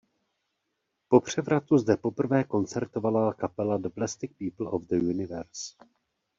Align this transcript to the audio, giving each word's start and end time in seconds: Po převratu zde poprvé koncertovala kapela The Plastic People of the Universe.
Po 1.07 1.21
převratu 1.21 1.77
zde 1.77 1.97
poprvé 1.97 2.43
koncertovala 2.43 3.33
kapela 3.33 3.77
The 3.77 3.89
Plastic 3.89 4.31
People 4.37 4.69
of 4.71 4.83
the 4.83 4.95
Universe. 4.97 5.73